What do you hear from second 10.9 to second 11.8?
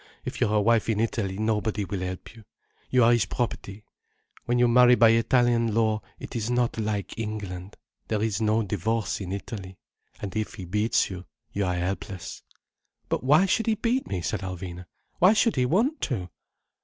you, you are